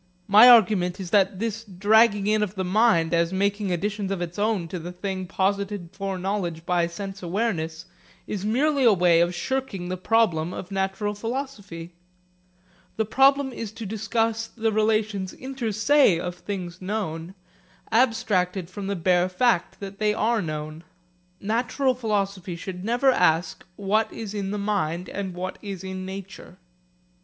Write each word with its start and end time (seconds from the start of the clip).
My 0.27 0.49
argument 0.49 0.99
is 0.99 1.11
that 1.11 1.37
this 1.37 1.63
dragging 1.63 2.25
in 2.25 2.41
of 2.41 2.55
the 2.55 2.63
mind 2.65 3.13
as 3.13 3.31
making 3.31 3.71
additions 3.71 4.09
of 4.09 4.19
its 4.19 4.39
own 4.39 4.67
to 4.69 4.79
the 4.79 4.91
thing 4.91 5.27
posited 5.27 5.89
for 5.93 6.17
knowledge 6.17 6.65
by 6.65 6.87
sense 6.87 7.21
awareness 7.21 7.85
is 8.25 8.43
merely 8.43 8.83
a 8.83 8.93
way 8.93 9.21
of 9.21 9.35
shirking 9.35 9.89
the 9.89 9.97
problem 9.97 10.53
of 10.53 10.71
natural 10.71 11.13
philosophy. 11.13 11.93
That 12.97 13.11
problem 13.11 13.53
is 13.53 13.71
to 13.73 13.85
discuss 13.85 14.47
the 14.47 14.71
relations 14.71 15.33
inter 15.33 15.71
se 15.71 16.19
of 16.19 16.33
things 16.33 16.81
known, 16.81 17.35
abstracted 17.91 18.71
from 18.71 18.87
the 18.87 18.95
bare 18.95 19.29
fact 19.29 19.79
that 19.81 19.99
they 19.99 20.15
are 20.15 20.41
known. 20.41 20.83
Natural 21.39 21.93
philosophy 21.93 22.55
should 22.55 22.83
never 22.83 23.11
ask, 23.11 23.63
what 23.75 24.11
is 24.11 24.33
in 24.33 24.49
the 24.49 24.57
mind 24.57 25.09
and 25.09 25.35
what 25.35 25.59
is 25.61 25.83
in 25.83 26.07
nature. 26.07 26.57